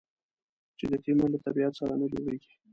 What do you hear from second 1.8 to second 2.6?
نه جوړېږي.